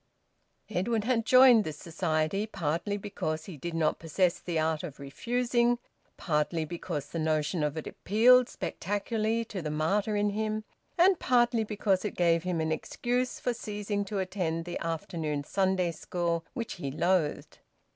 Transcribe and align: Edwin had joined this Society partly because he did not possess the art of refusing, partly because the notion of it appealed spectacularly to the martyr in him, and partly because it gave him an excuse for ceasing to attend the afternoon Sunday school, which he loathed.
Edwin 0.71 1.03
had 1.03 1.27
joined 1.27 1.63
this 1.63 1.77
Society 1.77 2.47
partly 2.47 2.97
because 2.97 3.45
he 3.45 3.55
did 3.55 3.75
not 3.75 3.99
possess 3.99 4.39
the 4.39 4.57
art 4.57 4.81
of 4.81 4.99
refusing, 4.99 5.77
partly 6.17 6.65
because 6.65 7.09
the 7.09 7.19
notion 7.19 7.61
of 7.61 7.77
it 7.77 7.85
appealed 7.85 8.49
spectacularly 8.49 9.45
to 9.45 9.61
the 9.61 9.69
martyr 9.69 10.15
in 10.15 10.31
him, 10.31 10.63
and 10.97 11.19
partly 11.19 11.63
because 11.63 12.03
it 12.03 12.15
gave 12.15 12.41
him 12.41 12.59
an 12.59 12.71
excuse 12.71 13.39
for 13.39 13.53
ceasing 13.53 14.03
to 14.05 14.17
attend 14.17 14.65
the 14.65 14.79
afternoon 14.79 15.43
Sunday 15.43 15.91
school, 15.91 16.43
which 16.55 16.73
he 16.81 16.89
loathed. 16.89 17.59